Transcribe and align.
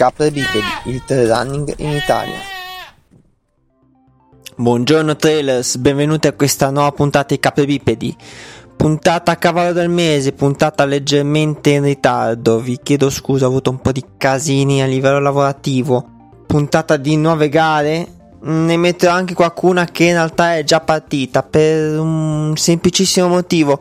Capre 0.00 0.30
Bipedi, 0.30 0.64
il 0.84 1.04
trail 1.04 1.28
running 1.28 1.74
in 1.76 1.90
Italia. 1.90 2.38
Buongiorno 4.56 5.14
trailers, 5.14 5.76
benvenuti 5.76 6.26
a 6.26 6.32
questa 6.32 6.70
nuova 6.70 6.90
puntata 6.92 7.34
di 7.34 7.38
Capre 7.38 7.66
Bipedi. 7.66 8.16
Puntata 8.78 9.32
a 9.32 9.36
cavallo 9.36 9.74
del 9.74 9.90
mese, 9.90 10.32
puntata 10.32 10.86
leggermente 10.86 11.72
in 11.72 11.82
ritardo. 11.82 12.60
Vi 12.60 12.80
chiedo 12.82 13.10
scusa, 13.10 13.44
ho 13.44 13.48
avuto 13.48 13.68
un 13.68 13.82
po' 13.82 13.92
di 13.92 14.02
casini 14.16 14.80
a 14.80 14.86
livello 14.86 15.20
lavorativo. 15.20 16.08
Puntata 16.46 16.96
di 16.96 17.18
nuove 17.18 17.50
gare. 17.50 18.06
Ne 18.40 18.78
metterò 18.78 19.12
anche 19.12 19.34
qualcuna 19.34 19.84
che 19.84 20.04
in 20.04 20.12
realtà 20.12 20.56
è 20.56 20.64
già 20.64 20.80
partita 20.80 21.42
per 21.42 21.98
un 21.98 22.54
semplicissimo 22.56 23.28
motivo 23.28 23.78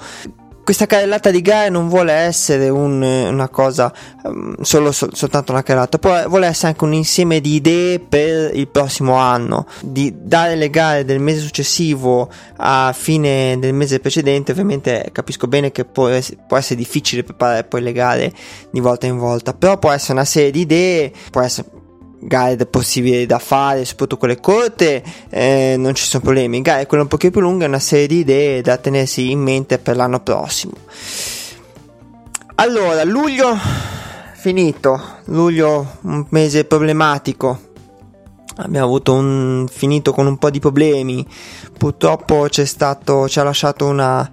questa 0.70 0.86
carrellata 0.86 1.32
di 1.32 1.42
gare 1.42 1.70
non 1.70 1.90
vuole 1.90 2.12
essere 2.14 2.70
un, 2.70 3.02
una 3.02 3.50
cosa 3.50 3.92
um, 4.22 4.54
solo 4.62 4.92
sol, 4.92 5.10
soltanto 5.16 5.52
una 5.52 5.64
carrellata, 5.64 5.98
poi 5.98 6.28
vuole 6.28 6.46
essere 6.46 6.68
anche 6.68 6.84
un 6.84 6.94
insieme 6.94 7.42
di 7.42 7.56
idee 7.56 7.98
per 7.98 8.56
il 8.56 8.68
prossimo 8.68 9.16
anno, 9.16 9.66
di 9.82 10.14
dare 10.16 10.56
le 10.56 10.70
gare 10.70 11.06
del 11.06 11.20
mese 11.20 11.40
successivo 11.40 12.30
a 12.58 12.94
fine 12.96 13.58
del 13.58 13.74
mese 13.74 14.00
precedente. 14.00 14.52
Ovviamente 14.52 15.10
capisco 15.12 15.48
bene 15.48 15.72
che 15.72 15.86
può, 15.86 16.08
può 16.48 16.58
essere 16.58 16.76
difficile 16.76 17.24
preparare 17.24 17.64
poi 17.64 17.82
le 17.82 17.92
gare 17.92 18.32
di 18.70 18.80
volta 18.80 19.08
in 19.08 19.18
volta, 19.18 19.56
però 19.56 19.80
può 19.80 19.90
essere 19.90 20.14
una 20.14 20.26
serie 20.26 20.52
di 20.52 20.60
idee, 20.60 21.12
può 21.32 21.42
essere 21.42 21.79
gare 22.20 22.58
possibili 22.66 23.26
da 23.26 23.40
fare, 23.40 23.86
soprattutto 23.86 24.18
quelle 24.18 24.40
corte, 24.40 25.04
eh, 25.30 25.76
non 25.78 25.96
ci 25.96 26.06
sono 26.06 26.24
problemi. 26.24 26.62
Gare 26.62 26.86
quelle 26.86 27.04
un 27.04 27.10
pochino 27.10 27.32
più 27.32 27.42
lunghe, 27.42 27.66
una 27.66 27.80
serie 27.80 28.08
di 28.08 28.20
idee 28.20 28.62
da 28.62 28.78
tenersi 28.78 29.32
in 29.32 29.40
mente 29.40 29.78
per 29.80 29.96
l'anno 29.96 30.20
prossimo. 30.20 30.74
Allora, 32.56 33.04
luglio 33.06 33.58
finito, 34.34 35.02
luglio 35.26 35.98
un 36.02 36.26
mese 36.30 36.66
problematico. 36.66 37.68
Abbiamo 38.58 38.86
avuto 38.86 39.14
un 39.14 39.68
finito 39.72 40.12
con 40.12 40.28
un 40.28 40.38
po' 40.38 40.50
di 40.50 40.60
problemi. 40.60 41.26
Purtroppo 41.78 42.48
c'è 42.50 42.66
stato, 42.66 43.30
ci 43.30 43.40
ha 43.40 43.44
lasciato 43.44 43.86
una, 43.86 44.30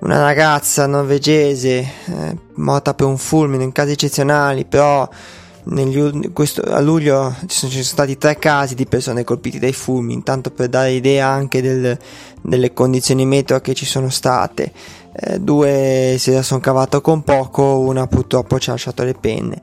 una 0.00 0.20
ragazza 0.20 0.86
norvegese 0.86 1.78
eh, 1.78 2.36
morta 2.54 2.94
per 2.94 3.06
un 3.06 3.16
fulmine 3.16 3.62
in 3.62 3.70
casi 3.70 3.92
eccezionali, 3.92 4.64
però 4.64 5.08
negli, 5.64 6.32
questo, 6.32 6.62
a 6.62 6.80
luglio 6.80 7.34
ci 7.46 7.56
sono, 7.58 7.70
ci 7.70 7.82
sono, 7.82 7.84
stati 7.84 8.18
tre 8.18 8.38
casi 8.38 8.74
di 8.74 8.86
persone 8.86 9.24
colpite 9.24 9.58
dai 9.58 9.72
fumi, 9.72 10.14
intanto 10.14 10.50
per 10.50 10.68
dare 10.68 10.92
idea 10.92 11.28
anche 11.28 11.60
del, 11.60 11.98
delle 12.40 12.72
condizioni 12.72 13.26
meteo 13.26 13.60
che 13.60 13.74
ci 13.74 13.86
sono 13.86 14.08
state. 14.08 14.72
Eh, 15.12 15.38
due 15.40 16.18
la 16.24 16.42
sono 16.42 16.60
cavato 16.60 17.00
con 17.00 17.22
poco, 17.22 17.80
una 17.80 18.06
purtroppo 18.06 18.58
ci 18.58 18.70
ha 18.70 18.72
lasciato 18.72 19.02
le 19.04 19.14
penne. 19.14 19.60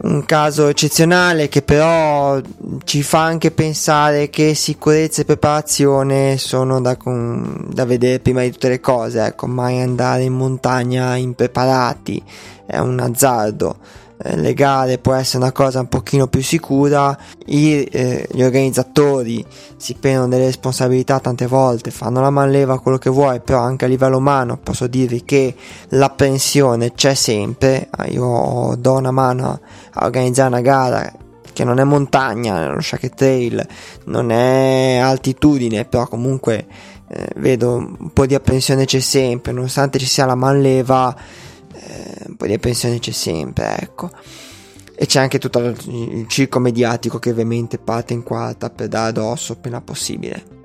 Un 0.00 0.24
caso 0.24 0.68
eccezionale 0.68 1.48
che 1.48 1.62
però 1.62 2.40
ci 2.84 3.02
fa 3.02 3.24
anche 3.24 3.50
pensare 3.50 4.30
che 4.30 4.54
sicurezza 4.54 5.22
e 5.22 5.24
preparazione 5.24 6.38
sono 6.38 6.80
da, 6.80 6.96
da 7.02 7.84
vedere 7.84 8.20
prima 8.20 8.42
di 8.42 8.52
tutte 8.52 8.68
le 8.68 8.78
cose, 8.78 9.24
ecco, 9.24 9.48
mai 9.48 9.80
andare 9.80 10.22
in 10.22 10.34
montagna 10.34 11.16
impreparati 11.16 12.22
è 12.64 12.78
un 12.78 13.00
azzardo 13.00 13.76
legale 14.18 14.98
può 14.98 15.14
essere 15.14 15.38
una 15.38 15.52
cosa 15.52 15.80
un 15.80 15.88
pochino 15.88 16.26
più 16.26 16.42
sicura, 16.42 17.16
I, 17.46 17.84
eh, 17.84 18.26
gli 18.30 18.42
organizzatori 18.42 19.44
si 19.76 19.94
prendono 19.94 20.28
delle 20.28 20.46
responsabilità 20.46 21.20
tante 21.20 21.46
volte, 21.46 21.90
fanno 21.90 22.20
la 22.20 22.30
manleva 22.30 22.80
quello 22.80 22.98
che 22.98 23.10
vuoi, 23.10 23.40
però 23.40 23.60
anche 23.60 23.84
a 23.84 23.88
livello 23.88 24.16
umano 24.16 24.58
posso 24.60 24.86
dirvi 24.88 25.24
che 25.24 25.54
l'apprensione 25.90 26.92
c'è 26.94 27.14
sempre, 27.14 27.88
ah, 27.90 28.06
io 28.06 28.74
do 28.78 28.94
una 28.94 29.12
mano 29.12 29.60
a 29.92 30.04
organizzare 30.04 30.48
una 30.48 30.60
gara 30.60 31.12
che 31.52 31.64
non 31.64 31.78
è 31.78 31.84
montagna, 31.84 32.72
lo 32.72 32.80
Shacket 32.80 33.14
Trail, 33.14 33.66
non 34.04 34.30
è 34.30 34.98
altitudine, 34.98 35.84
però 35.84 36.06
comunque 36.06 36.66
eh, 37.08 37.28
vedo 37.36 37.74
un 37.74 38.12
po' 38.12 38.26
di 38.26 38.34
apprensione 38.34 38.84
c'è 38.84 39.00
sempre, 39.00 39.52
nonostante 39.52 39.98
ci 39.98 40.06
sia 40.06 40.24
la 40.24 40.34
manleva 40.34 41.16
eh, 41.80 42.24
un 42.28 42.36
po' 42.36 42.46
di 42.46 42.58
pensione 42.58 42.98
c'è 42.98 43.12
sempre, 43.12 43.76
ecco. 43.78 44.10
E 44.94 45.06
c'è 45.06 45.20
anche 45.20 45.38
tutto 45.38 45.60
il 45.60 46.26
circo 46.28 46.58
mediatico 46.58 47.18
che 47.18 47.30
ovviamente 47.30 47.78
parte 47.78 48.14
in 48.14 48.24
quarta 48.24 48.68
per 48.68 48.88
dare 48.88 49.10
addosso 49.10 49.52
appena 49.52 49.80
possibile. 49.80 50.56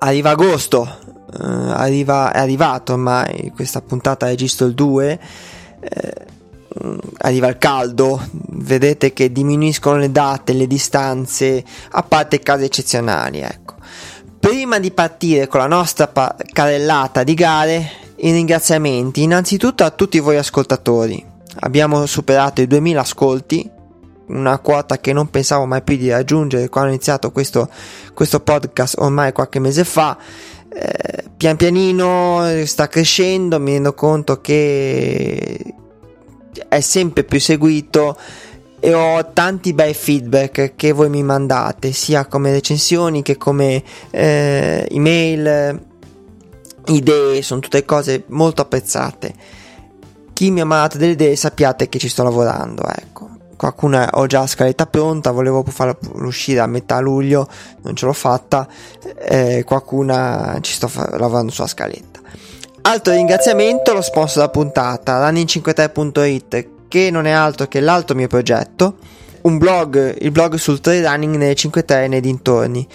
Arriva 0.00 0.30
agosto, 0.30 0.86
eh, 1.32 1.42
arriva, 1.42 2.32
è 2.32 2.38
arrivato 2.38 2.92
ormai, 2.92 3.52
questa 3.54 3.80
puntata 3.80 4.26
registro 4.26 4.66
il 4.66 4.74
2, 4.74 5.20
eh, 5.80 6.26
arriva 7.18 7.48
il 7.48 7.58
caldo, 7.58 8.20
vedete 8.50 9.12
che 9.12 9.32
diminuiscono 9.32 9.96
le 9.96 10.12
date, 10.12 10.52
le 10.52 10.66
distanze, 10.66 11.64
a 11.90 12.02
parte 12.02 12.40
casi 12.40 12.64
eccezionali, 12.64 13.40
ecco. 13.40 13.74
Prima 14.38 14.78
di 14.78 14.90
partire 14.90 15.48
con 15.48 15.60
la 15.60 15.66
nostra 15.66 16.06
pa- 16.08 16.36
carrellata 16.52 17.24
di 17.24 17.34
gare, 17.34 17.90
i 18.22 18.32
ringraziamenti 18.32 19.22
innanzitutto 19.22 19.84
a 19.84 19.90
tutti 19.90 20.18
voi 20.18 20.36
ascoltatori. 20.36 21.24
Abbiamo 21.60 22.04
superato 22.06 22.60
i 22.60 22.66
2000 22.66 23.00
ascolti, 23.00 23.70
una 24.28 24.58
quota 24.58 24.98
che 24.98 25.12
non 25.12 25.30
pensavo 25.30 25.66
mai 25.66 25.82
più 25.82 25.96
di 25.96 26.10
raggiungere 26.10 26.68
quando 26.68 26.90
ho 26.90 26.94
iniziato 26.94 27.32
questo, 27.32 27.68
questo 28.14 28.40
podcast 28.40 28.96
ormai 28.98 29.32
qualche 29.32 29.58
mese 29.58 29.84
fa. 29.84 30.16
Eh, 30.72 31.24
pian 31.36 31.56
pianino 31.56 32.64
sta 32.64 32.88
crescendo, 32.88 33.58
mi 33.58 33.72
rendo 33.72 33.94
conto 33.94 34.40
che 34.40 35.74
è 36.68 36.80
sempre 36.80 37.24
più 37.24 37.40
seguito 37.40 38.16
e 38.78 38.94
ho 38.94 39.32
tanti 39.32 39.72
bei 39.72 39.94
feedback 39.94 40.74
che 40.76 40.92
voi 40.92 41.08
mi 41.08 41.22
mandate, 41.22 41.92
sia 41.92 42.26
come 42.26 42.52
recensioni 42.52 43.22
che 43.22 43.36
come 43.36 43.82
eh, 44.10 44.86
email 44.90 45.88
idee, 46.86 47.42
sono 47.42 47.60
tutte 47.60 47.84
cose 47.84 48.24
molto 48.28 48.62
apprezzate. 48.62 49.34
Chi 50.32 50.50
mi 50.50 50.60
ha 50.60 50.64
mandato 50.64 50.98
delle 50.98 51.12
idee 51.12 51.36
sappiate 51.36 51.88
che 51.88 51.98
ci 51.98 52.08
sto 52.08 52.22
lavorando, 52.22 52.84
ecco. 52.86 53.28
Qualcuna 53.56 54.08
ho 54.14 54.26
già 54.26 54.46
scaletta 54.46 54.86
pronta, 54.86 55.32
volevo 55.32 55.62
farla 55.68 55.96
uscire 56.14 56.60
a 56.60 56.66
metà 56.66 56.98
luglio, 57.00 57.46
non 57.82 57.94
ce 57.94 58.06
l'ho 58.06 58.14
fatta, 58.14 58.66
eh, 59.18 59.64
qualcuna 59.66 60.56
ci 60.62 60.72
sto 60.72 60.88
fa- 60.88 61.10
lavorando 61.18 61.52
sulla 61.52 61.66
scaletta. 61.66 62.20
Altro 62.82 63.12
ringraziamento 63.12 63.92
lo 63.92 64.00
sponsor 64.00 64.36
della 64.36 64.48
puntata, 64.48 65.30
running53.it, 65.30 66.68
che 66.88 67.10
non 67.10 67.26
è 67.26 67.30
altro 67.30 67.66
che 67.68 67.80
l'altro 67.80 68.16
mio 68.16 68.26
progetto, 68.26 68.96
un 69.42 69.58
blog, 69.58 70.16
il 70.20 70.30
blog 70.30 70.54
sul 70.56 70.80
trail 70.80 71.04
running 71.04 71.36
nelle 71.36 71.54
53 71.54 72.04
e 72.04 72.08
nei 72.08 72.20
dintorni. 72.20 72.86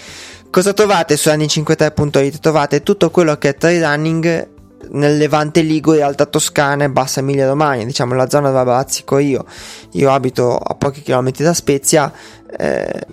Cosa 0.55 0.71
trovate 0.71 1.17
su 1.17 1.27
running53.it? 1.27 2.39
Trovate 2.39 2.81
tutto 2.81 3.11
quello 3.11 3.35
che 3.35 3.49
è 3.49 3.57
trail 3.57 3.83
running 3.83 4.49
nel 4.91 5.17
Levante 5.17 5.59
Ligure, 5.59 6.01
Alta 6.01 6.25
Toscana 6.25 6.85
e 6.85 6.89
Bassa 6.89 7.19
Emilia 7.19 7.45
Romagna, 7.45 7.83
diciamo 7.83 8.13
la 8.13 8.29
zona 8.29 8.51
dove 8.51 8.63
bazzico 8.63 9.17
io. 9.17 9.43
Io 9.91 10.13
abito 10.13 10.55
a 10.55 10.73
pochi 10.75 11.01
chilometri 11.01 11.43
da 11.43 11.53
Spezia. 11.53 12.09
Eh, 12.57 13.05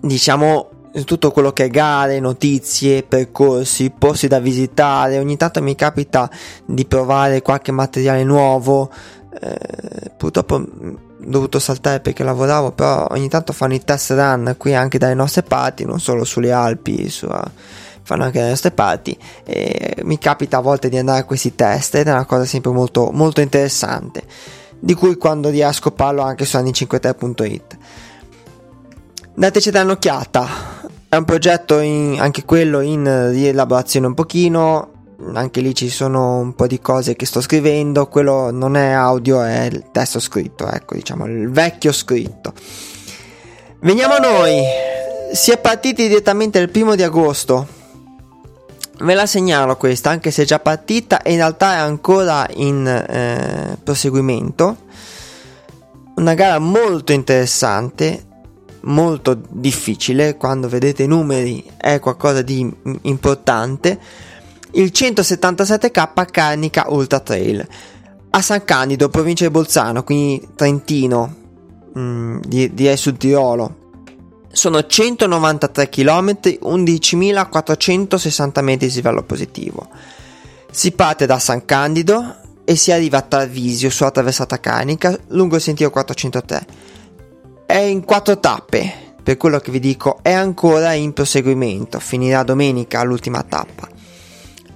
diciamo 0.00 0.68
tutto 1.04 1.30
quello 1.30 1.52
che 1.52 1.66
è 1.66 1.70
gare, 1.70 2.18
notizie, 2.18 3.04
percorsi, 3.04 3.92
posti 3.96 4.26
da 4.26 4.40
visitare. 4.40 5.20
Ogni 5.20 5.36
tanto 5.36 5.62
mi 5.62 5.76
capita 5.76 6.28
di 6.64 6.86
provare 6.86 7.40
qualche 7.40 7.70
materiale 7.70 8.24
nuovo. 8.24 8.90
Eh, 9.40 10.10
purtroppo 10.16 10.64
dovuto 11.18 11.58
saltare 11.58 12.00
perché 12.00 12.22
lavoravo, 12.22 12.72
però 12.72 13.06
ogni 13.10 13.28
tanto 13.28 13.52
fanno 13.52 13.74
i 13.74 13.82
test 13.82 14.10
run 14.10 14.54
qui 14.58 14.74
anche 14.74 14.98
dalle 14.98 15.14
nostre 15.14 15.42
parti, 15.42 15.84
non 15.84 16.00
solo 16.00 16.24
sulle 16.24 16.52
Alpi, 16.52 17.08
su, 17.08 17.26
fanno 18.02 18.24
anche 18.24 18.38
dalle 18.38 18.50
nostre 18.50 18.70
parti. 18.70 19.16
E 19.44 19.96
mi 20.02 20.18
capita 20.18 20.58
a 20.58 20.60
volte 20.60 20.88
di 20.88 20.98
andare 20.98 21.20
a 21.20 21.24
questi 21.24 21.54
test 21.54 21.94
ed 21.96 22.06
è 22.06 22.12
una 22.12 22.26
cosa 22.26 22.44
sempre 22.44 22.70
molto, 22.70 23.10
molto 23.12 23.40
interessante, 23.40 24.22
di 24.78 24.94
cui 24.94 25.16
quando 25.16 25.48
riesco 25.48 25.90
parlo 25.90 26.22
anche 26.22 26.44
su 26.44 26.56
anni53.it. 26.56 27.78
Dateci 29.36 29.70
un'occhiata, 29.74 30.46
è 31.08 31.16
un 31.16 31.24
progetto 31.24 31.80
in, 31.80 32.18
anche 32.20 32.44
quello 32.44 32.80
in 32.80 33.30
rielaborazione 33.30 34.06
un 34.06 34.14
pochino, 34.14 34.92
anche 35.34 35.60
lì 35.60 35.74
ci 35.74 35.88
sono 35.88 36.38
un 36.38 36.54
po' 36.54 36.66
di 36.66 36.80
cose 36.80 37.16
che 37.16 37.26
sto 37.26 37.40
scrivendo, 37.40 38.08
quello 38.08 38.50
non 38.50 38.76
è 38.76 38.90
audio, 38.90 39.42
è 39.42 39.64
il 39.64 39.84
testo 39.92 40.20
scritto, 40.20 40.68
ecco, 40.68 40.94
diciamo 40.94 41.26
il 41.26 41.50
vecchio 41.50 41.92
scritto. 41.92 42.52
Veniamo 43.80 44.14
a 44.14 44.18
noi, 44.18 44.62
si 45.32 45.50
è 45.50 45.58
partiti 45.58 46.08
direttamente 46.08 46.58
il 46.58 46.70
primo 46.70 46.94
di 46.94 47.02
agosto. 47.02 47.82
Ve 49.00 49.14
la 49.14 49.26
segnalo 49.26 49.76
questa, 49.76 50.10
anche 50.10 50.30
se 50.30 50.42
è 50.42 50.46
già 50.46 50.60
partita 50.60 51.20
e 51.22 51.32
in 51.32 51.38
realtà 51.38 51.74
è 51.74 51.78
ancora 51.78 52.46
in 52.54 52.86
eh, 52.86 53.76
proseguimento. 53.82 54.76
Una 56.14 56.34
gara 56.34 56.58
molto 56.60 57.12
interessante, 57.12 58.24
molto 58.82 59.36
difficile, 59.48 60.36
quando 60.36 60.68
vedete 60.68 61.02
i 61.02 61.08
numeri 61.08 61.68
è 61.76 61.98
qualcosa 61.98 62.42
di 62.42 62.72
importante 63.02 63.98
il 64.74 64.90
177k 64.92 66.30
Carnica 66.30 66.86
Ultra 66.88 67.20
Trail. 67.20 67.66
a 68.36 68.42
San 68.42 68.64
Candido, 68.64 69.08
provincia 69.10 69.44
di 69.44 69.50
Bolzano, 69.52 70.02
quindi 70.02 70.48
Trentino, 70.56 71.34
mm, 71.96 72.40
direi 72.40 72.96
sul 72.96 73.16
Tirolo. 73.16 73.82
Sono 74.50 74.84
193 74.84 75.88
km, 75.88 76.38
11.460 76.62 78.60
metri 78.60 78.88
di 78.88 78.94
livello 78.94 79.22
positivo. 79.22 79.88
Si 80.68 80.90
parte 80.90 81.26
da 81.26 81.38
San 81.38 81.64
Candido 81.64 82.38
e 82.64 82.74
si 82.74 82.90
arriva 82.90 83.18
a 83.18 83.22
Tarvisio 83.22 83.88
sulla 83.88 84.10
traversata 84.10 84.58
canica 84.58 85.16
lungo 85.28 85.54
il 85.54 85.62
sentiero 85.62 85.92
403. 85.92 86.66
È 87.66 87.78
in 87.78 88.02
quattro 88.04 88.40
tappe, 88.40 89.14
per 89.22 89.36
quello 89.36 89.60
che 89.60 89.70
vi 89.70 89.78
dico, 89.78 90.18
è 90.22 90.32
ancora 90.32 90.92
in 90.94 91.12
proseguimento, 91.12 92.00
finirà 92.00 92.42
domenica 92.42 93.04
l'ultima 93.04 93.44
tappa. 93.44 93.93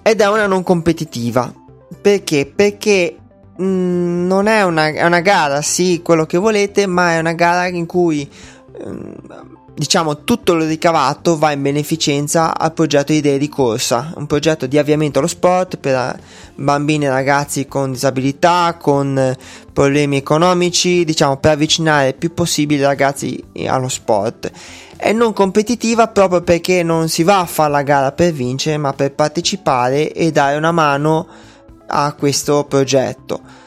Ed 0.08 0.22
è 0.22 0.28
una 0.30 0.46
non 0.46 0.62
competitiva. 0.62 1.52
Perché? 2.00 2.50
Perché 2.56 3.14
mh, 3.58 3.62
mm, 3.62 4.26
non 4.26 4.46
è 4.46 4.62
una, 4.62 4.88
è 4.88 5.04
una, 5.04 5.20
gara, 5.20 5.60
sì, 5.60 6.00
quello 6.02 6.24
che 6.24 6.38
volete, 6.38 6.86
ma 6.86 7.12
è 7.12 7.18
una 7.18 7.34
gara 7.34 7.66
in 7.66 7.84
cui 7.84 8.26
mh, 8.26 8.88
mm, 8.88 9.12
diciamo 9.78 10.24
tutto 10.24 10.54
lo 10.54 10.64
ricavato 10.64 11.38
va 11.38 11.52
in 11.52 11.62
beneficenza 11.62 12.58
al 12.58 12.72
progetto 12.72 13.12
Idee 13.12 13.38
di 13.38 13.48
Corsa, 13.48 14.12
un 14.16 14.26
progetto 14.26 14.66
di 14.66 14.76
avviamento 14.76 15.20
allo 15.20 15.28
sport 15.28 15.76
per 15.76 16.18
bambini 16.56 17.04
e 17.04 17.08
ragazzi 17.08 17.68
con 17.68 17.92
disabilità, 17.92 18.76
con 18.76 19.36
problemi 19.72 20.16
economici, 20.16 21.04
diciamo 21.04 21.36
per 21.36 21.52
avvicinare 21.52 22.08
il 22.08 22.14
più 22.16 22.34
possibile 22.34 22.82
i 22.82 22.86
ragazzi 22.86 23.42
allo 23.66 23.88
sport. 23.88 24.50
È 24.96 25.12
non 25.12 25.32
competitiva 25.32 26.08
proprio 26.08 26.42
perché 26.42 26.82
non 26.82 27.08
si 27.08 27.22
va 27.22 27.38
a 27.38 27.46
fare 27.46 27.70
la 27.70 27.82
gara 27.82 28.10
per 28.10 28.32
vincere, 28.32 28.78
ma 28.78 28.92
per 28.92 29.12
partecipare 29.12 30.12
e 30.12 30.32
dare 30.32 30.56
una 30.56 30.72
mano 30.72 31.28
a 31.86 32.12
questo 32.14 32.64
progetto. 32.64 33.66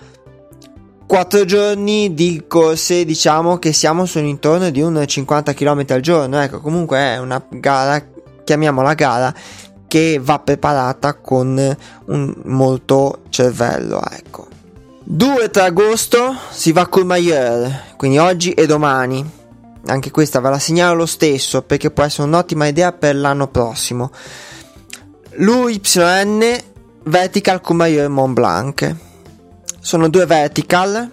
Quattro 1.12 1.44
giorni 1.44 2.14
di 2.14 2.46
corse, 2.48 3.04
diciamo 3.04 3.60
che 3.60 3.74
siamo 3.74 4.06
sull'intorno 4.06 4.70
di 4.70 4.82
un 4.82 5.04
50 5.06 5.54
km 5.54 5.84
al 5.90 6.00
giorno. 6.00 6.40
Ecco, 6.40 6.62
comunque 6.62 7.00
è 7.00 7.18
una 7.18 7.44
gara, 7.50 8.02
chiamiamola 8.46 8.94
gara, 8.94 9.34
che 9.90 10.22
va 10.24 10.40
preparata 10.40 11.16
con 11.16 11.76
molto 12.46 13.24
cervello. 13.28 14.02
Ecco. 14.10 14.48
2-3 15.06 15.60
agosto 15.60 16.34
si 16.50 16.72
va 16.72 16.84
a 16.84 16.88
Courmayeur, 16.88 17.70
quindi 17.98 18.18
oggi 18.18 18.52
e 18.52 18.66
domani. 18.66 19.30
Anche 19.88 20.12
questa 20.12 20.40
ve 20.40 20.50
la 20.50 20.60
segnalo 20.60 20.96
lo 20.96 21.06
stesso 21.06 21.62
perché 21.62 21.92
può 21.92 22.06
essere 22.06 22.26
un'ottima 22.30 22.68
idea 22.68 22.94
per 22.94 23.18
l'anno 23.18 23.50
prossimo. 23.50 24.12
L'UYN 25.32 26.58
Vertical 27.04 27.60
Courmayeur 27.60 28.08
Mont 28.08 28.34
Blanc. 28.34 29.10
Sono 29.82 30.08
due 30.08 30.26
vertical, 30.26 31.12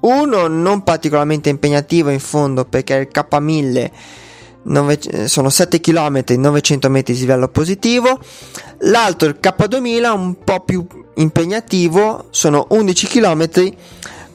uno 0.00 0.46
non 0.46 0.82
particolarmente 0.82 1.48
impegnativo 1.50 2.08
in 2.10 2.20
fondo 2.20 2.64
perché 2.64 2.94
il 2.94 3.08
K1000 3.12 3.90
9, 4.64 5.28
sono 5.28 5.50
7 5.50 5.80
km 5.80 6.22
900 6.28 6.88
metri 6.88 7.14
di 7.14 7.20
livello 7.20 7.48
positivo, 7.48 8.18
l'altro 8.80 9.28
il 9.28 9.38
K2000 9.40 10.14
un 10.14 10.36
po' 10.42 10.60
più 10.60 10.86
impegnativo, 11.16 12.26
sono 12.30 12.66
11 12.70 13.06
km 13.06 13.48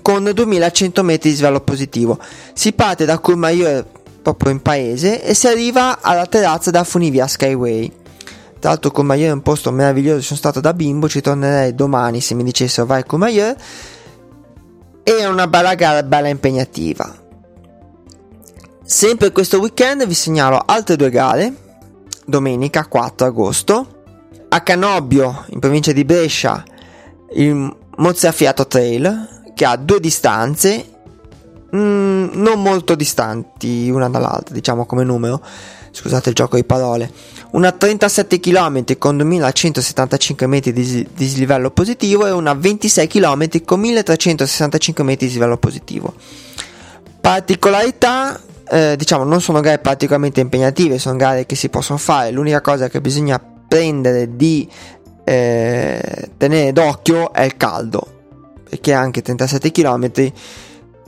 con 0.02 0.30
2100 0.34 1.04
metri 1.04 1.30
di 1.30 1.36
livello 1.36 1.62
positivo. 1.62 2.20
Si 2.54 2.74
parte 2.74 3.06
da 3.06 3.20
Courmayeur 3.20 3.86
proprio 4.22 4.52
in 4.52 4.62
paese 4.62 5.24
e 5.24 5.34
si 5.34 5.48
arriva 5.48 6.02
alla 6.02 6.26
terrazza 6.26 6.72
da 6.72 6.84
Funivia 6.84 7.28
Skyway. 7.28 7.92
Tra 8.60 8.72
l'altro 8.72 8.92
Courmayeur 8.92 9.30
è 9.30 9.34
un 9.34 9.42
posto 9.42 9.72
meraviglioso, 9.72 10.22
sono 10.22 10.38
stato 10.38 10.60
da 10.60 10.74
bimbo, 10.74 11.08
ci 11.08 11.22
tornerei 11.22 11.74
domani 11.74 12.20
se 12.20 12.34
mi 12.36 12.44
dicessero 12.44 12.86
vai 12.86 13.06
Courmayeur. 13.06 13.56
E 15.04 15.18
è 15.18 15.26
una 15.26 15.48
bella 15.48 15.76
gara, 15.76 16.04
bella 16.04 16.28
impegnativa. 16.28 17.16
Sempre 18.84 19.32
questo 19.32 19.60
weekend 19.60 20.06
vi 20.06 20.14
segnalo 20.14 20.62
altre 20.66 20.98
due 20.98 21.10
gare. 21.10 21.54
Domenica 22.26 22.86
4 22.86 23.26
agosto 23.28 23.98
a 24.50 24.62
Canobbio, 24.62 25.46
in 25.50 25.60
provincia 25.60 25.92
di 25.92 26.04
Brescia, 26.04 26.64
il 27.34 27.76
Mozzafiato 27.98 28.68
Trail, 28.68 29.52
che 29.54 29.66
ha 29.66 29.76
due 29.78 30.00
distanze, 30.00 30.86
mm, 31.76 32.30
non 32.34 32.62
molto 32.62 32.96
distanti 32.96 33.90
una 33.90 34.10
dall'altra, 34.10 34.54
diciamo 34.54 34.86
come 34.86 35.04
numero 35.04 35.42
scusate 35.92 36.30
il 36.30 36.36
gioco 36.36 36.56
di 36.56 36.64
parole, 36.64 37.12
una 37.52 37.72
37 37.72 38.40
km 38.40 38.98
con 38.98 39.18
2175 39.18 40.48
metri 40.48 40.74
di 40.74 41.08
dislivello 41.14 41.72
positivo 41.72 42.28
e 42.28 42.32
una 42.32 42.54
26 42.54 43.08
km 43.08 43.64
con 43.66 43.80
1365 43.80 45.04
metri 45.04 45.26
di 45.26 45.32
dislivello 45.32 45.58
positivo. 45.58 46.14
Particolarità, 47.20 48.40
eh, 48.70 48.96
diciamo, 48.98 49.24
non 49.24 49.42
sono 49.42 49.60
gare 49.62 49.80
particolarmente 49.80 50.42
impegnative, 50.42 51.00
sono 51.00 51.18
gare 51.18 51.46
che 51.46 51.56
si 51.56 51.70
possono 51.70 51.98
fare, 51.98 52.32
l'unica 52.32 52.62
cosa 52.62 52.88
che 52.88 53.02
bisogna 53.02 53.42
prendere 53.68 54.36
di 54.36 54.68
eh, 55.24 56.30
tenere 56.38 56.72
d'occhio 56.72 57.34
è 57.34 57.44
il 57.44 57.58
caldo, 57.58 58.08
perché 58.68 58.94
anche 58.94 59.22
37 59.22 59.72
km 59.72 60.12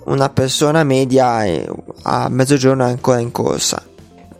una 0.04 0.30
persona 0.30 0.84
media 0.84 1.44
a 2.02 2.28
mezzogiorno 2.28 2.86
è 2.86 2.90
ancora 2.90 3.20
in 3.20 3.32
corsa 3.32 3.84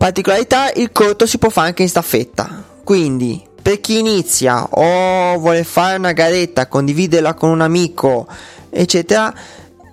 Particolarità, 0.02 0.72
il 0.72 0.92
corto 0.92 1.28
si 1.28 1.38
può 1.38 1.50
fare 1.50 1.68
anche 1.68 1.84
in 1.84 1.88
staffetta. 1.88 2.64
Quindi, 2.84 3.40
per 3.62 3.80
chi 3.80 4.00
inizia 4.00 4.68
o 4.68 5.38
vuole 5.38 5.64
fare 5.64 5.98
una 5.98 6.12
garetta, 6.12 6.66
condividerla 6.66 7.36
con 7.36 7.52
un 7.52 7.62
amico, 7.62 8.26
eccetera, 8.72 9.32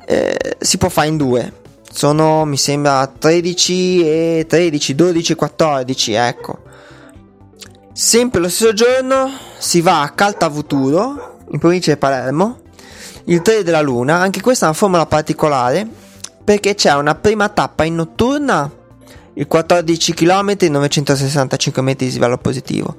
eh, 0.06 0.56
si 0.60 0.78
può 0.78 0.88
fare 0.88 1.08
in 1.08 1.18
due. 1.18 1.52
Sono, 1.92 2.46
mi 2.46 2.56
sembra, 2.56 3.06
13 3.06 4.00
e 4.00 4.46
13, 4.48 4.94
12 4.94 5.32
e 5.32 5.34
14, 5.34 6.12
ecco. 6.14 6.58
Sempre 7.92 8.40
lo 8.40 8.48
stesso 8.48 8.72
giorno 8.72 9.30
si 9.58 9.82
va 9.82 10.00
a 10.00 10.08
Caltavuturo, 10.08 11.40
in 11.50 11.58
provincia 11.58 11.92
di 11.92 11.98
Palermo, 11.98 12.60
il 13.24 13.42
3 13.42 13.62
della 13.62 13.82
luna. 13.82 14.16
Anche 14.16 14.40
questa 14.40 14.64
è 14.64 14.68
una 14.68 14.78
formula 14.78 15.04
particolare 15.04 15.86
perché 16.42 16.74
c'è 16.74 16.94
una 16.94 17.14
prima 17.14 17.50
tappa 17.50 17.84
in 17.84 17.96
notturna 17.96 18.72
14 19.46 20.14
km 20.14 20.56
965 20.68 21.82
metri 21.82 22.06
di 22.06 22.12
livello 22.12 22.38
positivo. 22.38 22.96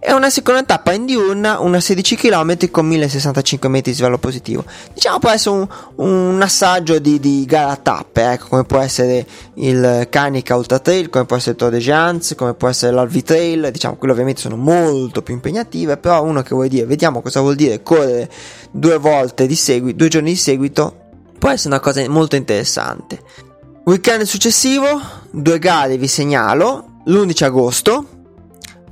E 0.00 0.12
una 0.12 0.30
seconda 0.30 0.62
tappa 0.62 0.92
in 0.92 1.06
diurna 1.06 1.58
una 1.58 1.80
16 1.80 2.14
km 2.14 2.70
con 2.70 2.86
1065 2.86 3.68
metri 3.68 3.90
di 3.90 3.96
livello 3.96 4.18
positivo. 4.18 4.64
Diciamo 4.94 5.18
può 5.18 5.30
essere 5.30 5.56
un, 5.56 5.68
un 5.96 6.40
assaggio 6.40 7.00
di, 7.00 7.18
di, 7.18 7.44
gara 7.44 7.72
a 7.72 7.76
tappe 7.76 8.32
ecco 8.32 8.46
come 8.48 8.64
può 8.64 8.78
essere 8.78 9.26
il 9.54 10.06
Canica 10.08 10.54
Ultra 10.54 10.78
Trail 10.78 11.10
come 11.10 11.24
può 11.24 11.36
essere 11.36 11.52
il 11.52 11.56
Tour 11.56 11.70
de 11.72 11.78
Giants 11.78 12.34
come 12.36 12.54
può 12.54 12.68
essere 12.68 12.92
l'Alvi 12.92 13.22
Trail. 13.24 13.70
Diciamo 13.72 13.96
quelle 13.96 14.12
ovviamente 14.12 14.40
sono 14.40 14.56
molto 14.56 15.22
più 15.22 15.34
impegnative 15.34 15.96
però 15.96 16.22
uno 16.22 16.42
che 16.42 16.54
vuol 16.54 16.68
dire 16.68 16.86
vediamo 16.86 17.20
cosa 17.20 17.40
vuol 17.40 17.56
dire 17.56 17.82
correre 17.82 18.30
due 18.70 18.98
volte 18.98 19.46
di 19.46 19.56
seguito 19.56 19.96
due 19.96 20.08
giorni 20.08 20.30
di 20.30 20.36
seguito 20.36 21.06
può 21.38 21.50
essere 21.50 21.70
una 21.70 21.80
cosa 21.80 22.08
molto 22.08 22.36
interessante 22.36 23.46
Weekend 23.88 24.24
successivo, 24.24 25.00
due 25.30 25.58
gare 25.58 25.96
vi 25.96 26.08
segnalo, 26.08 27.00
l'11 27.06 27.44
agosto, 27.44 28.06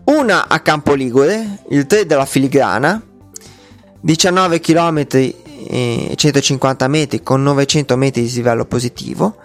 una 0.04 0.48
a 0.48 0.60
Campo 0.60 0.94
Ligure, 0.94 1.64
il 1.68 1.84
3 1.84 2.06
della 2.06 2.24
Filigrana, 2.24 3.02
19 4.00 4.58
km 4.58 5.04
e 5.68 6.12
150 6.16 6.88
metri 6.88 7.22
con 7.22 7.42
900 7.42 7.94
metri 7.98 8.22
di 8.22 8.32
livello 8.32 8.64
positivo, 8.64 9.36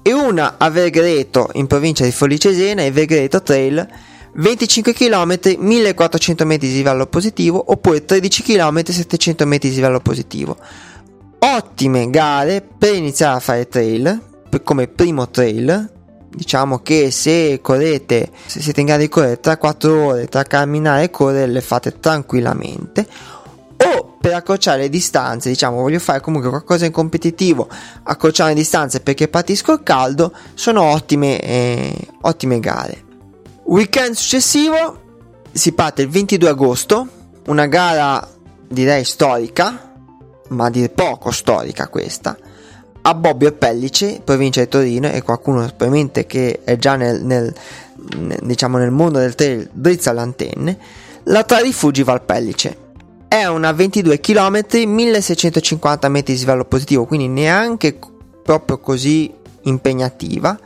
e 0.00 0.14
una 0.14 0.54
a 0.56 0.70
Vergreto 0.70 1.50
in 1.52 1.66
provincia 1.66 2.04
di 2.04 2.10
Follicesena, 2.10 2.82
il 2.82 2.94
Vergreto 2.94 3.42
Trail, 3.42 3.86
25 4.32 4.94
km 4.94 5.56
1400 5.58 6.46
metri 6.46 6.68
di 6.68 6.76
livello 6.76 7.06
positivo, 7.06 7.62
oppure 7.70 8.02
13 8.02 8.42
km 8.42 8.82
700 8.82 9.44
metri 9.44 9.68
di 9.68 9.74
livello 9.74 10.00
positivo. 10.00 10.56
Ottime 11.40 12.08
gare 12.08 12.62
per 12.62 12.94
iniziare 12.94 13.36
a 13.36 13.40
fare 13.40 13.68
trail 13.68 14.34
come 14.62 14.88
primo 14.88 15.28
trail 15.28 15.94
diciamo 16.36 16.80
che 16.80 17.10
se 17.10 17.60
correte 17.62 18.30
se 18.44 18.60
siete 18.60 18.80
in 18.80 18.86
grado 18.86 19.00
di 19.00 19.08
correre 19.08 19.40
tra 19.40 19.56
4 19.56 20.04
ore 20.04 20.26
tra 20.26 20.42
camminare 20.42 21.04
e 21.04 21.10
correre 21.10 21.50
le 21.50 21.60
fate 21.60 21.98
tranquillamente. 21.98 23.06
O 23.78 24.16
per 24.20 24.34
accorciare 24.34 24.82
le 24.82 24.88
distanze 24.88 25.48
diciamo 25.48 25.80
voglio 25.80 25.98
fare 25.98 26.20
comunque 26.20 26.48
qualcosa 26.50 26.86
in 26.86 26.92
competitivo 26.92 27.68
accorciare 28.04 28.50
le 28.50 28.56
distanze 28.56 29.00
perché 29.00 29.28
patisco 29.28 29.72
il 29.72 29.82
caldo 29.82 30.32
sono 30.54 30.82
ottime 30.82 31.40
eh, 31.40 32.08
ottime 32.22 32.60
gare. 32.60 33.04
Weekend 33.64 34.14
successivo 34.14 35.00
si 35.52 35.72
parte 35.72 36.02
il 36.02 36.08
22 36.08 36.48
agosto 36.48 37.08
una 37.46 37.66
gara 37.66 38.26
direi 38.68 39.04
storica 39.04 39.92
ma 40.48 40.70
dir 40.70 40.90
poco 40.90 41.30
storica 41.30 41.88
questa 41.88 42.36
a 43.08 43.14
Bobbio 43.14 43.48
e 43.48 43.52
Pellice, 43.52 44.20
provincia 44.22 44.60
di 44.60 44.68
Torino, 44.68 45.08
e 45.08 45.22
qualcuno 45.22 45.60
probabilmente 45.60 46.26
che 46.26 46.60
è 46.64 46.76
già 46.76 46.96
nel, 46.96 47.22
nel, 47.22 47.54
diciamo 48.42 48.78
nel 48.78 48.90
mondo 48.90 49.20
del 49.20 49.36
trail 49.36 49.68
drizza 49.72 50.12
le 50.12 50.20
antenne, 50.20 50.78
la 51.24 51.44
tra 51.44 51.58
rifugi 51.58 52.02
Valpellice. 52.02 52.76
è 53.28 53.46
una 53.46 53.72
22 53.72 54.18
km 54.18 54.60
1650 54.86 56.08
metri 56.08 56.34
di 56.34 56.40
livello 56.40 56.64
positivo 56.64 57.04
quindi 57.06 57.28
neanche 57.28 57.98
proprio 58.42 58.78
così 58.78 59.32
impegnativa 59.62 60.56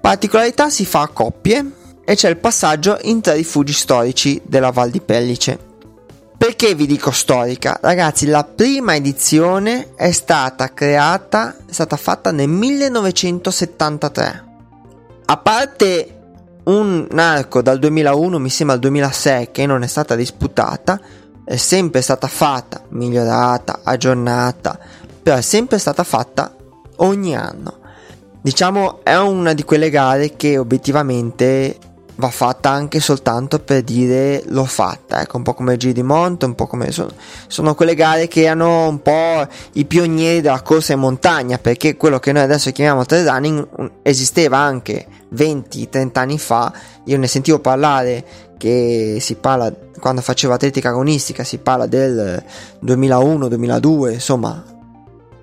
particolarità 0.00 0.70
si 0.70 0.84
fa 0.84 1.02
a 1.02 1.08
coppie 1.08 1.72
e 2.04 2.14
c'è 2.14 2.28
il 2.28 2.36
passaggio 2.36 2.96
in 3.02 3.20
tre 3.20 3.34
rifugi 3.34 3.72
storici 3.72 4.40
della 4.44 4.70
Val 4.70 4.90
di 4.90 5.00
Pellice 5.00 5.69
perché 6.40 6.74
vi 6.74 6.86
dico 6.86 7.10
storica? 7.10 7.78
Ragazzi, 7.82 8.24
la 8.24 8.44
prima 8.44 8.94
edizione 8.94 9.94
è 9.94 10.10
stata 10.10 10.72
creata, 10.72 11.54
è 11.66 11.70
stata 11.70 11.98
fatta 11.98 12.30
nel 12.30 12.48
1973. 12.48 14.44
A 15.26 15.36
parte 15.36 16.20
un 16.64 17.06
arco 17.14 17.60
dal 17.60 17.78
2001, 17.78 18.38
mi 18.38 18.48
sembra 18.48 18.76
al 18.76 18.80
2006, 18.80 19.50
che 19.50 19.66
non 19.66 19.82
è 19.82 19.86
stata 19.86 20.14
disputata, 20.14 20.98
è 21.44 21.56
sempre 21.56 22.00
stata 22.00 22.26
fatta, 22.26 22.84
migliorata, 22.88 23.80
aggiornata, 23.84 24.78
però 25.22 25.36
è 25.36 25.42
sempre 25.42 25.76
stata 25.76 26.04
fatta 26.04 26.56
ogni 26.96 27.36
anno. 27.36 27.80
Diciamo 28.40 29.00
è 29.04 29.14
una 29.18 29.52
di 29.52 29.62
quelle 29.62 29.90
gare 29.90 30.36
che 30.36 30.56
obiettivamente 30.56 31.76
va 32.20 32.30
fatta 32.30 32.70
anche 32.70 33.00
soltanto 33.00 33.58
per 33.58 33.82
dire 33.82 34.44
l'ho 34.46 34.64
fatta, 34.64 35.20
ecco, 35.22 35.38
un 35.38 35.42
po' 35.42 35.54
come 35.54 35.72
il 35.72 35.78
Giro 35.78 35.94
di 35.94 36.02
Monte, 36.02 36.44
un 36.44 36.54
po' 36.54 36.68
come 36.68 36.92
sono, 36.92 37.10
sono, 37.48 37.74
quelle 37.74 37.96
gare 37.96 38.28
che 38.28 38.46
hanno 38.46 38.86
un 38.86 39.02
po' 39.02 39.44
i 39.72 39.84
pionieri 39.86 40.40
della 40.40 40.62
corsa 40.62 40.92
in 40.92 41.00
montagna, 41.00 41.58
perché 41.58 41.96
quello 41.96 42.20
che 42.20 42.30
noi 42.30 42.42
adesso 42.42 42.70
chiamiamo 42.70 43.04
trail 43.04 43.26
running 43.26 43.90
esisteva 44.02 44.58
anche 44.58 45.06
20-30 45.34 46.10
anni 46.12 46.38
fa, 46.38 46.72
io 47.06 47.18
ne 47.18 47.26
sentivo 47.26 47.58
parlare 47.58 48.24
che 48.56 49.16
si 49.20 49.34
parla 49.36 49.74
quando 49.98 50.20
facevo 50.20 50.52
atletica 50.52 50.90
agonistica, 50.90 51.42
si 51.42 51.58
parla 51.58 51.86
del 51.86 52.42
2001-2002, 52.84 54.12
insomma, 54.12 54.62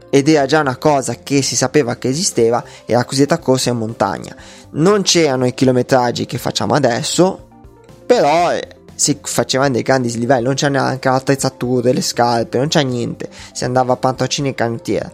ed 0.10 0.28
era 0.28 0.46
già 0.46 0.60
una 0.60 0.78
cosa 0.78 1.16
che 1.16 1.42
si 1.42 1.56
sapeva 1.56 1.96
che 1.96 2.10
esisteva, 2.10 2.64
è 2.86 2.94
la 2.94 3.06
cosiddetta 3.06 3.40
corsa 3.40 3.70
in 3.70 3.78
montagna. 3.78 4.36
Non 4.72 5.02
c'erano 5.02 5.46
i 5.46 5.54
chilometraggi 5.54 6.26
che 6.26 6.38
facciamo 6.38 6.74
adesso, 6.74 7.48
però 8.06 8.54
eh, 8.54 8.68
si 8.96 9.18
facevano 9.22 9.74
dei 9.74 9.82
grandi 9.82 10.16
livelli, 10.18 10.44
non 10.44 10.56
c'era 10.56 10.72
neanche 10.72 11.10
l'attrezzatura, 11.10 11.92
le 11.92 12.02
scarpe, 12.02 12.58
non 12.58 12.68
c'è 12.68 12.84
niente, 12.84 13.30
si 13.52 13.64
andava 13.64 13.94
a 13.94 13.98
pantocini 13.98 14.50
e 14.50 14.56
canottiera. 14.56 15.12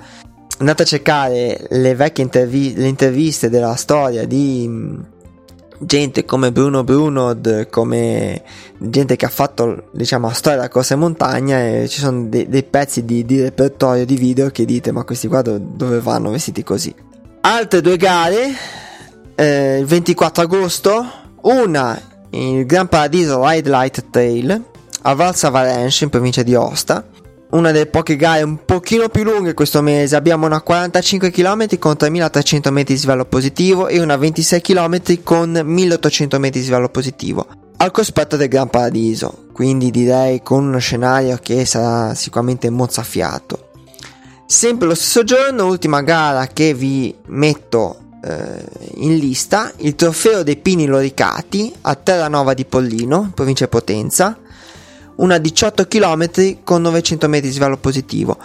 Andate 0.59 0.83
a 0.83 0.85
cercare 0.85 1.65
le 1.69 1.95
vecchie 1.95 2.23
intervi- 2.23 2.75
le 2.75 2.87
interviste 2.87 3.49
della 3.49 3.75
storia 3.75 4.25
di 4.25 5.01
gente 5.79 6.25
come 6.25 6.51
Bruno 6.51 6.83
Brunod, 6.83 7.69
come 7.69 8.41
gente 8.77 9.15
che 9.15 9.25
ha 9.25 9.29
fatto 9.29 9.89
diciamo 9.91 10.27
la 10.27 10.33
storia 10.33 10.59
della 10.59 10.69
corsa 10.69 10.93
in 10.93 10.99
montagna 10.99 11.59
e 11.59 11.87
ci 11.87 11.99
sono 11.99 12.25
de- 12.27 12.47
dei 12.47 12.63
pezzi 12.63 13.05
di-, 13.05 13.25
di, 13.25 13.41
repertorio 13.41 14.05
di 14.05 14.15
video 14.15 14.49
che 14.49 14.65
dite 14.65 14.91
ma 14.91 15.03
questi 15.03 15.27
qua 15.27 15.41
do- 15.41 15.59
dove 15.59 15.99
vanno 15.99 16.31
vestiti 16.31 16.63
così. 16.63 16.93
Altre 17.41 17.81
due 17.81 17.97
gare, 17.97 18.53
eh, 19.35 19.77
il 19.79 19.85
24 19.85 20.43
agosto, 20.43 21.05
una 21.41 22.11
il 22.29 22.65
Gran 22.65 22.87
Paradiso 22.87 23.47
Ride 23.47 23.69
Light 23.69 24.05
Trail 24.09 24.63
a 25.03 25.13
Valsa 25.13 25.49
Varenche 25.49 26.03
in 26.03 26.09
provincia 26.09 26.41
di 26.41 26.55
Osta 26.55 27.05
una 27.53 27.71
delle 27.71 27.85
poche 27.85 28.15
gare 28.15 28.43
un 28.43 28.65
pochino 28.65 29.09
più 29.09 29.23
lunghe 29.23 29.53
questo 29.53 29.81
mese. 29.81 30.15
Abbiamo 30.15 30.45
una 30.45 30.61
45 30.61 31.31
km 31.31 31.77
con 31.77 31.95
3300 31.95 32.71
metri 32.71 32.95
di 32.95 32.99
livello 32.99 33.25
positivo 33.25 33.87
e 33.87 33.99
una 33.99 34.17
26 34.17 34.61
km 34.61 35.23
con 35.23 35.61
1800 35.63 36.39
metri 36.39 36.59
di 36.59 36.65
livello 36.65 36.89
positivo. 36.89 37.47
Al 37.77 37.91
cospetto 37.91 38.37
del 38.37 38.47
Gran 38.47 38.69
Paradiso, 38.69 39.45
quindi 39.51 39.91
direi 39.91 40.41
con 40.41 40.65
uno 40.65 40.77
scenario 40.77 41.37
che 41.41 41.65
sarà 41.65 42.13
sicuramente 42.15 42.69
mozzafiato. 42.69 43.69
Sempre 44.45 44.87
lo 44.87 44.95
stesso 44.95 45.23
giorno, 45.23 45.65
ultima 45.65 46.01
gara 46.01 46.47
che 46.47 46.73
vi 46.73 47.13
metto 47.27 47.97
eh, 48.23 48.63
in 48.95 49.17
lista, 49.17 49.71
il 49.77 49.95
trofeo 49.95 50.43
dei 50.43 50.57
Pini 50.57 50.85
Loricati 50.85 51.73
a 51.81 51.95
Terranova 51.95 52.53
di 52.53 52.65
Pollino, 52.65 53.31
provincia 53.33 53.65
di 53.65 53.71
Potenza 53.71 54.37
una 55.15 55.37
18 55.37 55.87
km 55.87 56.57
con 56.63 56.81
900 56.81 57.27
metri 57.27 57.47
di 57.47 57.53
livello 57.53 57.77
positivo. 57.77 58.37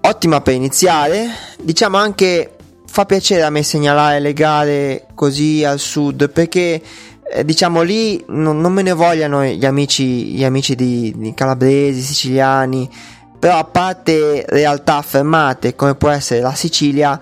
Ottima 0.00 0.40
per 0.40 0.54
iniziare, 0.54 1.28
diciamo 1.60 1.96
anche 1.96 2.52
fa 2.86 3.04
piacere 3.04 3.42
a 3.42 3.50
me 3.50 3.62
segnalare 3.62 4.20
le 4.20 4.32
gare 4.32 5.06
così 5.14 5.62
al 5.64 5.78
sud 5.78 6.30
perché 6.30 6.80
eh, 7.30 7.44
diciamo 7.44 7.82
lì 7.82 8.24
non, 8.28 8.60
non, 8.60 8.72
me 8.72 8.82
ne 8.82 8.92
vogliano 8.92 9.44
gli 9.44 9.66
amici, 9.66 10.32
gli 10.32 10.44
amici 10.44 10.74
di, 10.74 11.12
di 11.16 11.34
calabresi, 11.34 12.00
siciliani, 12.00 12.88
però 13.38 13.58
a 13.58 13.64
parte 13.64 14.44
realtà 14.48 14.96
affermate 14.96 15.74
come 15.74 15.94
può 15.94 16.08
essere 16.08 16.40
la 16.40 16.54
Sicilia, 16.54 17.20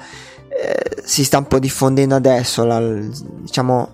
eh, 0.48 1.02
si 1.04 1.24
sta 1.24 1.38
un 1.38 1.46
po' 1.46 1.58
diffondendo 1.58 2.14
adesso, 2.14 2.64
la, 2.64 2.80
diciamo, 2.80 3.88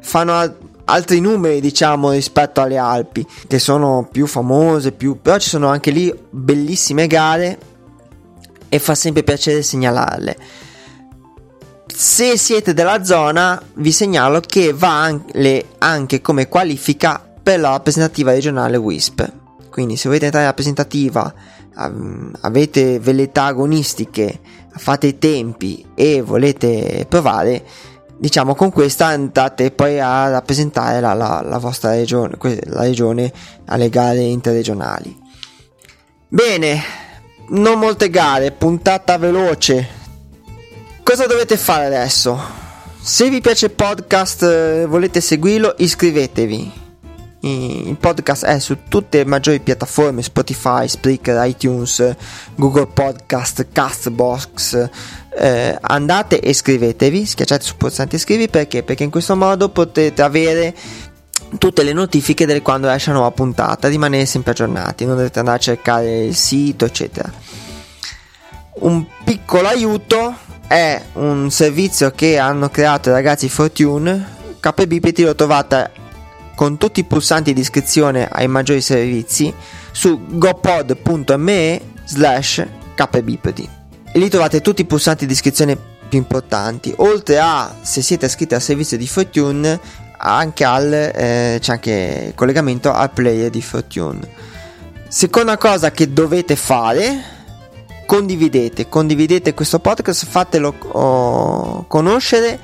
fanno 0.00 0.56
altri 0.90 1.20
numeri 1.20 1.60
diciamo 1.60 2.10
rispetto 2.10 2.60
alle 2.60 2.76
Alpi 2.76 3.26
che 3.46 3.58
sono 3.58 4.08
più 4.10 4.26
famose 4.26 4.92
più 4.92 5.20
però 5.20 5.38
ci 5.38 5.48
sono 5.48 5.68
anche 5.68 5.90
lì 5.90 6.12
bellissime 6.30 7.06
gare 7.06 7.58
e 8.68 8.78
fa 8.78 8.94
sempre 8.94 9.24
piacere 9.24 9.62
segnalarle. 9.62 10.36
Se 11.86 12.38
siete 12.38 12.72
della 12.72 13.04
zona 13.04 13.60
vi 13.74 13.92
segnalo 13.92 14.40
che 14.40 14.72
va 14.72 15.12
anche 15.78 16.20
come 16.20 16.48
qualifica 16.48 17.24
per 17.42 17.60
la 17.60 17.70
rappresentativa 17.70 18.32
regionale 18.32 18.76
WISP 18.76 19.32
quindi 19.70 19.96
se 19.96 20.08
volete 20.08 20.26
entrare 20.26 20.44
in 20.44 20.50
rappresentativa 20.50 21.34
avete 22.42 22.98
velleità 22.98 23.44
agonistiche 23.44 24.40
fate 24.76 25.06
i 25.08 25.18
tempi 25.18 25.84
e 25.94 26.20
volete 26.20 27.06
provare 27.08 27.64
diciamo 28.20 28.54
con 28.54 28.70
questa 28.70 29.06
andate 29.06 29.70
poi 29.70 29.98
a 29.98 30.28
rappresentare 30.28 31.00
la, 31.00 31.14
la, 31.14 31.40
la 31.42 31.56
vostra 31.56 31.92
regione, 31.92 32.36
la 32.64 32.82
regione 32.82 33.32
alle 33.64 33.88
gare 33.88 34.20
interregionali. 34.20 35.18
Bene, 36.28 36.82
non 37.48 37.78
molte 37.78 38.10
gare, 38.10 38.52
puntata 38.52 39.16
veloce. 39.16 39.98
Cosa 41.02 41.26
dovete 41.26 41.56
fare 41.56 41.86
adesso? 41.86 42.38
Se 43.00 43.30
vi 43.30 43.40
piace 43.40 43.66
il 43.66 43.72
podcast 43.72 44.42
e 44.42 44.84
volete 44.86 45.22
seguirlo, 45.22 45.74
iscrivetevi. 45.78 46.89
Il 47.42 47.96
podcast 47.98 48.44
è 48.44 48.58
su 48.58 48.76
tutte 48.88 49.18
le 49.18 49.24
maggiori 49.24 49.60
piattaforme 49.60 50.22
Spotify, 50.22 50.86
Spreaker, 50.86 51.46
iTunes, 51.46 52.16
Google 52.54 52.86
Podcast, 52.86 53.68
Castbox, 53.72 54.88
eh, 55.38 55.78
andate 55.80 56.40
e 56.40 56.50
iscrivetevi, 56.50 57.24
schiacciate 57.24 57.64
sul 57.64 57.76
pulsante 57.76 58.16
iscrivi 58.16 58.48
perché? 58.48 58.82
Perché 58.82 59.04
in 59.04 59.10
questo 59.10 59.36
modo 59.36 59.70
potete 59.70 60.20
avere 60.20 60.74
tutte 61.56 61.82
le 61.82 61.94
notifiche 61.94 62.44
delle 62.44 62.60
quando 62.60 62.90
esce 62.90 63.08
una 63.08 63.20
nuova 63.20 63.34
puntata, 63.34 63.88
rimanere 63.88 64.26
sempre 64.26 64.50
aggiornati, 64.52 65.06
non 65.06 65.16
dovete 65.16 65.38
andare 65.38 65.56
a 65.56 65.60
cercare 65.60 66.24
il 66.24 66.36
sito, 66.36 66.84
eccetera. 66.84 67.32
Un 68.80 69.04
piccolo 69.24 69.68
aiuto 69.68 70.34
è 70.66 71.00
un 71.14 71.50
servizio 71.50 72.10
che 72.10 72.38
hanno 72.38 72.68
creato 72.68 73.08
i 73.08 73.12
ragazzi 73.12 73.48
Fortune. 73.48 74.38
KBPT 74.60 75.20
lo 75.20 75.34
trovate 75.34 75.90
con 76.54 76.76
tutti 76.78 77.00
i 77.00 77.04
pulsanti 77.04 77.52
di 77.52 77.60
iscrizione 77.60 78.28
ai 78.30 78.48
maggiori 78.48 78.80
servizi 78.80 79.52
su 79.92 80.20
gopod.me 80.26 81.80
slash 82.04 82.66
kbpt 82.94 83.68
e 84.12 84.18
lì 84.18 84.28
trovate 84.28 84.60
tutti 84.60 84.82
i 84.82 84.86
pulsanti 84.86 85.26
di 85.26 85.32
iscrizione 85.32 85.76
più 86.08 86.18
importanti. 86.18 86.92
Oltre 86.96 87.38
a, 87.38 87.74
se 87.80 88.02
siete 88.02 88.26
iscritti 88.26 88.54
al 88.54 88.60
servizio 88.60 88.96
di 88.96 89.06
Fortune, 89.06 89.78
anche 90.18 90.64
al, 90.64 90.92
eh, 90.92 91.58
c'è 91.60 91.72
anche 91.72 92.24
il 92.28 92.34
collegamento 92.34 92.92
al 92.92 93.10
player 93.12 93.48
di 93.48 93.62
Fortune. 93.62 94.20
Seconda 95.08 95.56
cosa 95.56 95.92
che 95.92 96.12
dovete 96.12 96.56
fare, 96.56 97.22
condividete, 98.06 98.88
condividete 98.88 99.54
questo 99.54 99.78
podcast, 99.78 100.26
fatelo 100.26 100.74
oh, 100.92 101.84
conoscere 101.86 102.58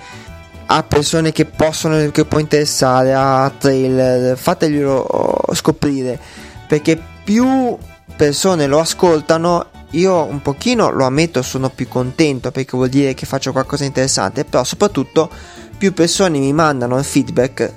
a 0.66 0.82
persone 0.82 1.32
che 1.32 1.44
possono, 1.44 2.10
che 2.10 2.24
può 2.24 2.38
interessare, 2.38 3.14
a 3.14 3.50
trailer, 3.56 4.36
fateglielo 4.36 4.92
oh, 4.92 5.54
scoprire, 5.54 6.18
perché 6.66 7.00
più 7.24 7.76
persone 8.16 8.66
lo 8.66 8.78
ascoltano 8.78 9.66
io 9.90 10.24
un 10.24 10.42
pochino 10.42 10.90
lo 10.90 11.04
ammetto 11.04 11.42
sono 11.42 11.68
più 11.68 11.86
contento 11.86 12.50
perché 12.50 12.76
vuol 12.76 12.88
dire 12.88 13.14
che 13.14 13.24
faccio 13.24 13.52
qualcosa 13.52 13.82
di 13.82 13.88
interessante 13.88 14.44
però 14.44 14.64
soprattutto 14.64 15.30
più 15.78 15.92
persone 15.92 16.38
mi 16.38 16.52
mandano 16.52 16.98
il 16.98 17.04
feedback 17.04 17.72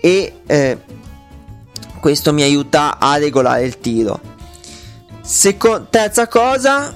e 0.00 0.40
eh, 0.46 0.78
questo 2.00 2.32
mi 2.32 2.42
aiuta 2.42 2.98
a 2.98 3.16
regolare 3.16 3.64
il 3.64 3.78
tiro. 3.78 4.20
Seco- 5.20 5.86
terza 5.88 6.26
cosa 6.26 6.92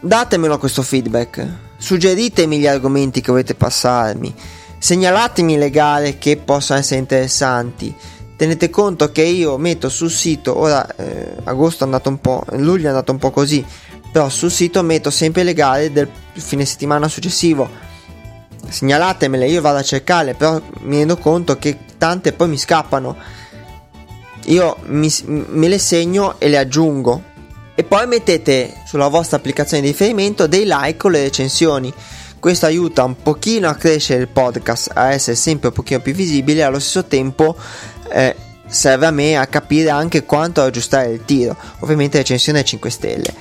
datemelo 0.00 0.58
questo 0.58 0.82
feedback. 0.82 1.46
Suggeritemi 1.78 2.58
gli 2.58 2.66
argomenti 2.66 3.20
che 3.20 3.30
volete 3.30 3.54
passarmi 3.54 4.34
segnalatemi 4.80 5.56
le 5.56 5.70
gare 5.70 6.18
che 6.18 6.36
possono 6.36 6.80
essere 6.80 6.98
interessanti 6.98 7.94
tenete 8.40 8.70
conto 8.70 9.12
che 9.12 9.20
io 9.20 9.58
metto 9.58 9.90
sul 9.90 10.10
sito, 10.10 10.58
ora 10.58 10.96
eh, 10.96 11.36
agosto 11.44 11.82
è 11.82 11.84
andato 11.84 12.08
un 12.08 12.22
po', 12.22 12.42
luglio 12.52 12.86
è 12.86 12.88
andato 12.88 13.12
un 13.12 13.18
po' 13.18 13.30
così, 13.30 13.62
però 14.10 14.30
sul 14.30 14.50
sito 14.50 14.82
metto 14.82 15.10
sempre 15.10 15.42
le 15.42 15.52
gare 15.52 15.92
del 15.92 16.08
fine 16.32 16.64
settimana 16.64 17.06
successivo. 17.06 17.68
Segnalatemele, 18.66 19.46
io 19.46 19.60
vado 19.60 19.76
a 19.76 19.82
cercarle, 19.82 20.32
però 20.32 20.58
mi 20.84 20.96
rendo 20.96 21.18
conto 21.18 21.58
che 21.58 21.80
tante 21.98 22.32
poi 22.32 22.48
mi 22.48 22.56
scappano. 22.56 23.14
Io 24.46 24.76
mi, 24.86 25.12
me 25.26 25.68
le 25.68 25.78
segno 25.78 26.36
e 26.38 26.48
le 26.48 26.56
aggiungo. 26.56 27.22
E 27.74 27.84
poi 27.84 28.06
mettete 28.06 28.72
sulla 28.86 29.08
vostra 29.08 29.36
applicazione 29.36 29.82
di 29.82 29.88
riferimento 29.90 30.46
dei 30.46 30.64
like 30.64 30.96
con 30.96 31.10
le 31.10 31.24
recensioni. 31.24 31.92
Questo 32.40 32.64
aiuta 32.64 33.04
un 33.04 33.20
pochino 33.20 33.68
a 33.68 33.74
crescere 33.74 34.22
il 34.22 34.28
podcast, 34.28 34.92
a 34.94 35.12
essere 35.12 35.36
sempre 35.36 35.68
un 35.68 35.74
pochino 35.74 36.00
più 36.00 36.14
visibile 36.14 36.60
e 36.60 36.62
allo 36.62 36.78
stesso 36.78 37.04
tempo 37.04 37.54
eh, 38.10 38.34
serve 38.66 39.04
a 39.04 39.10
me 39.10 39.36
a 39.36 39.46
capire 39.46 39.90
anche 39.90 40.24
quanto 40.24 40.62
aggiustare 40.62 41.10
il 41.10 41.24
tiro. 41.26 41.54
Ovviamente 41.80 42.16
recensione 42.16 42.64
5 42.64 42.90
stelle. 42.90 43.34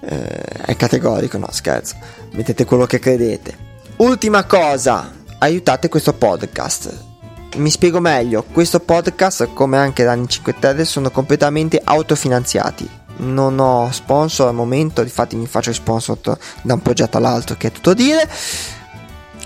Eh, 0.00 0.42
è 0.64 0.74
categorico, 0.74 1.36
no 1.36 1.48
scherzo. 1.50 1.96
Mettete 2.32 2.64
quello 2.64 2.86
che 2.86 2.98
credete. 2.98 3.68
Ultima 3.96 4.44
cosa, 4.44 5.12
aiutate 5.38 5.90
questo 5.90 6.14
podcast. 6.14 7.08
Mi 7.56 7.68
spiego 7.68 8.00
meglio, 8.00 8.44
questo 8.50 8.80
podcast, 8.80 9.52
come 9.52 9.76
anche 9.76 10.02
Danni 10.02 10.26
5 10.26 10.54
Terre, 10.58 10.86
sono 10.86 11.10
completamente 11.10 11.78
autofinanziati. 11.84 12.99
Non 13.22 13.58
ho 13.58 13.90
sponsor 13.92 14.48
al 14.48 14.54
momento, 14.54 15.02
infatti 15.02 15.36
mi 15.36 15.46
faccio 15.46 15.72
sponsor 15.72 16.18
da 16.20 16.74
un 16.74 16.82
progetto 16.82 17.16
all'altro, 17.16 17.56
che 17.56 17.68
è 17.68 17.72
tutto 17.72 17.94
dire. 17.94 18.28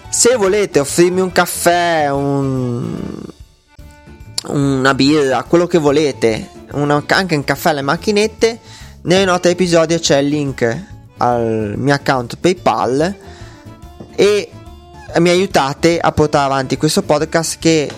Se 0.09 0.37
volete 0.37 0.79
offrirmi 0.79 1.21
un 1.21 1.33
caffè, 1.33 2.09
un, 2.11 2.97
una 4.47 4.95
birra, 4.95 5.43
quello 5.43 5.67
che 5.67 5.79
volete, 5.79 6.51
una, 6.73 7.03
anche 7.09 7.35
un 7.35 7.45
caffè 7.45 7.71
alle 7.71 7.83
macchinette, 7.83 8.61
nelle 9.03 9.25
note 9.25 9.51
episodio 9.51 9.99
c'è 9.99 10.19
il 10.19 10.29
link 10.29 10.85
al 11.19 11.75
mio 11.77 11.95
account 11.95 12.37
PayPal 12.37 13.15
e 14.15 14.51
mi 15.19 15.29
aiutate 15.29 15.99
a 15.99 16.11
portare 16.13 16.45
avanti 16.45 16.77
questo 16.77 17.03
podcast 17.03 17.59
che 17.59 17.91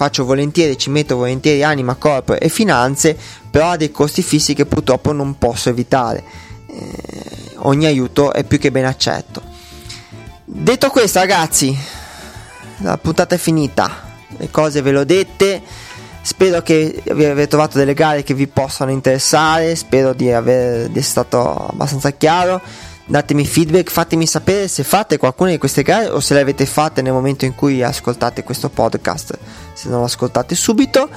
faccio 0.00 0.24
volentieri, 0.24 0.78
ci 0.78 0.88
metto 0.88 1.16
volentieri 1.16 1.62
anima, 1.62 1.94
corpo 1.94 2.38
e 2.38 2.48
finanze, 2.48 3.16
però 3.50 3.70
ha 3.70 3.76
dei 3.76 3.90
costi 3.90 4.22
fissi 4.22 4.54
che 4.54 4.64
purtroppo 4.64 5.12
non 5.12 5.36
posso 5.36 5.68
evitare. 5.68 6.24
Eh, 6.66 7.54
ogni 7.56 7.84
aiuto 7.84 8.32
è 8.32 8.44
più 8.44 8.58
che 8.58 8.70
ben 8.70 8.86
accetto. 8.86 9.42
Detto 10.44 10.88
questo, 10.88 11.18
ragazzi, 11.18 11.76
la 12.78 12.96
puntata 12.96 13.34
è 13.34 13.38
finita 13.38 14.08
le 14.40 14.50
cose 14.50 14.80
ve 14.80 14.92
le 14.92 14.98
ho 14.98 15.04
dette. 15.04 15.62
Spero 16.22 16.62
che 16.62 17.02
vi 17.12 17.24
avete 17.24 17.48
trovato 17.48 17.78
delle 17.78 17.94
gare 17.94 18.22
che 18.22 18.34
vi 18.34 18.46
possano 18.46 18.90
interessare. 18.90 19.74
Spero 19.76 20.12
di, 20.12 20.32
aver, 20.32 20.88
di 20.88 20.98
essere 20.98 21.02
stato 21.02 21.66
abbastanza 21.68 22.10
chiaro. 22.12 22.60
Datemi 23.10 23.44
feedback, 23.44 23.90
fatemi 23.90 24.24
sapere 24.24 24.68
se 24.68 24.84
fate 24.84 25.16
qualcuna 25.16 25.50
di 25.50 25.58
queste 25.58 25.82
gare 25.82 26.06
o 26.06 26.20
se 26.20 26.32
le 26.34 26.42
avete 26.42 26.64
fatte 26.64 27.02
nel 27.02 27.12
momento 27.12 27.44
in 27.44 27.56
cui 27.56 27.82
ascoltate 27.82 28.44
questo 28.44 28.68
podcast. 28.68 29.36
Se 29.72 29.88
non 29.88 29.98
lo 29.98 30.04
ascoltate 30.04 30.54
subito. 30.54 31.08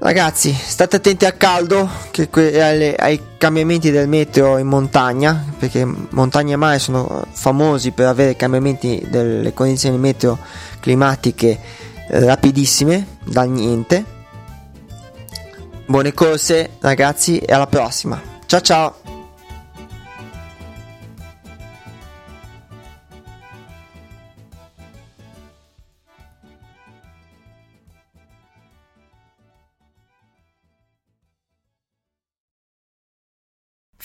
Ragazzi, 0.00 0.52
state 0.52 0.96
attenti 0.96 1.26
al 1.26 1.36
caldo, 1.36 1.88
che, 2.10 2.28
alle, 2.60 2.96
ai 2.96 3.20
cambiamenti 3.38 3.92
del 3.92 4.08
meteo 4.08 4.58
in 4.58 4.66
montagna, 4.66 5.44
perché 5.56 5.84
montagna 5.84 6.54
e 6.54 6.56
mare 6.56 6.80
sono 6.80 7.24
famosi 7.30 7.92
per 7.92 8.08
avere 8.08 8.34
cambiamenti 8.34 9.06
delle 9.08 9.54
condizioni 9.54 9.96
meteo 9.96 10.40
climatiche 10.80 11.56
eh, 12.08 12.24
rapidissime, 12.24 13.18
dal 13.22 13.48
niente. 13.48 14.04
Buone 15.86 16.12
corse 16.12 16.70
ragazzi 16.80 17.38
e 17.38 17.54
alla 17.54 17.68
prossima. 17.68 18.20
Ciao 18.46 18.60
ciao! 18.60 19.01